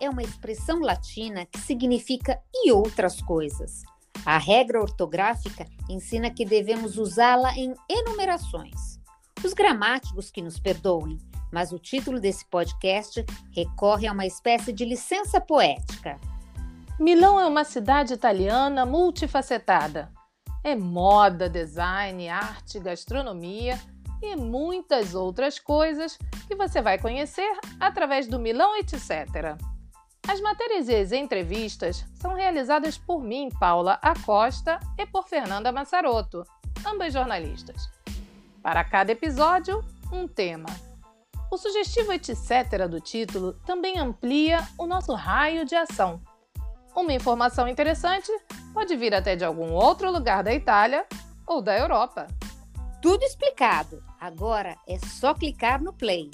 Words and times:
é 0.00 0.08
uma 0.08 0.22
expressão 0.22 0.80
latina 0.80 1.44
que 1.46 1.58
significa 1.58 2.40
e 2.54 2.72
outras 2.72 3.20
coisas. 3.20 3.82
A 4.24 4.38
regra 4.38 4.80
ortográfica 4.80 5.66
ensina 5.88 6.30
que 6.30 6.44
devemos 6.44 6.96
usá-la 6.96 7.52
em 7.56 7.74
enumerações. 7.88 8.98
Os 9.44 9.52
gramáticos 9.52 10.30
que 10.30 10.40
nos 10.40 10.58
perdoem, 10.58 11.18
mas 11.52 11.70
o 11.70 11.78
título 11.78 12.18
desse 12.18 12.44
podcast 12.46 13.24
recorre 13.52 14.06
a 14.06 14.12
uma 14.12 14.26
espécie 14.26 14.72
de 14.72 14.84
licença 14.84 15.40
poética. 15.40 16.18
Milão 16.98 17.38
é 17.38 17.46
uma 17.46 17.64
cidade 17.64 18.14
italiana 18.14 18.86
multifacetada. 18.86 20.10
É 20.64 20.74
moda, 20.74 21.48
design, 21.48 22.28
arte, 22.28 22.80
gastronomia 22.80 23.78
e 24.32 24.36
muitas 24.36 25.14
outras 25.14 25.58
coisas 25.58 26.18
que 26.46 26.54
você 26.54 26.80
vai 26.80 26.98
conhecer 26.98 27.58
através 27.80 28.26
do 28.26 28.38
Milão 28.38 28.76
Etc. 28.76 29.00
As 30.28 30.40
matérias 30.40 30.88
e 30.88 30.94
as 30.94 31.12
entrevistas 31.12 32.04
são 32.14 32.34
realizadas 32.34 32.98
por 32.98 33.22
mim, 33.22 33.48
Paula 33.60 33.98
Acosta, 34.02 34.80
e 34.98 35.06
por 35.06 35.28
Fernanda 35.28 35.70
Massaroto, 35.70 36.44
ambas 36.84 37.12
jornalistas. 37.12 37.88
Para 38.60 38.82
cada 38.82 39.12
episódio, 39.12 39.84
um 40.12 40.26
tema. 40.26 40.68
O 41.48 41.56
sugestivo 41.56 42.12
etc. 42.12 42.88
do 42.90 43.00
título 43.00 43.52
também 43.64 43.98
amplia 43.98 44.66
o 44.76 44.84
nosso 44.84 45.14
raio 45.14 45.64
de 45.64 45.76
ação. 45.76 46.20
Uma 46.94 47.12
informação 47.12 47.68
interessante 47.68 48.32
pode 48.74 48.96
vir 48.96 49.14
até 49.14 49.36
de 49.36 49.44
algum 49.44 49.72
outro 49.72 50.10
lugar 50.10 50.42
da 50.42 50.52
Itália 50.52 51.06
ou 51.46 51.62
da 51.62 51.78
Europa. 51.78 52.26
Tudo 53.00 53.22
explicado. 53.22 54.02
Agora 54.18 54.76
é 54.88 54.98
só 54.98 55.34
clicar 55.34 55.82
no 55.82 55.92
play. 55.92 56.30